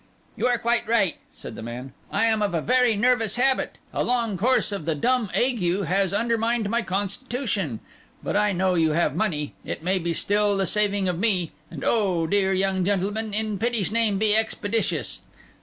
'You 0.35 0.47
are 0.47 0.57
quite 0.57 0.87
right,' 0.87 1.17
said 1.31 1.53
the 1.53 1.61
man. 1.61 1.93
'I 2.11 2.25
am 2.25 2.41
of 2.41 2.55
a 2.55 2.59
very 2.61 2.95
nervous 2.95 3.35
habit; 3.35 3.77
a 3.93 4.03
long 4.03 4.35
course 4.35 4.71
of 4.71 4.85
the 4.85 4.95
dumb 4.95 5.29
ague 5.35 5.61
has 5.83 6.11
undermined 6.11 6.71
my 6.71 6.81
constitution. 6.81 7.81
But 8.23 8.35
I 8.35 8.51
know 8.51 8.73
you 8.73 8.93
have 8.93 9.15
money; 9.15 9.53
it 9.63 9.83
may 9.83 9.99
be 9.99 10.13
still 10.15 10.57
the 10.57 10.65
saving 10.65 11.07
of 11.07 11.19
me; 11.19 11.51
and 11.69 11.83
oh, 11.85 12.25
dear 12.25 12.51
young 12.51 12.83
gentleman, 12.83 13.31
in 13.31 13.59
pity's 13.59 13.91
name 13.91 14.17
be 14.17 14.35
expeditious! 14.35 15.21